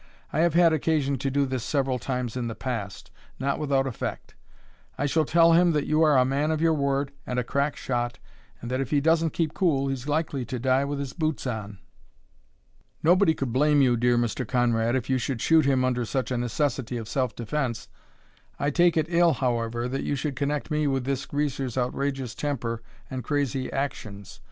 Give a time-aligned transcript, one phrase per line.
[0.33, 4.33] I have had occasion to do this several times in the past, not without effect.
[4.97, 7.75] I shall tell him that you are a man of your word, and a crack
[7.75, 8.17] shot,
[8.59, 11.77] and that if he doesn't keep cool he's likely to die with his boots on.
[13.03, 14.47] Nobody could blame you, my dear Mr.
[14.47, 17.87] Conrad, if you should shoot him under such a necessity of self defence.
[18.57, 22.81] I take it ill, however, that you should connect me with this greaser's outrageous temper
[23.11, 24.39] and crazy actions.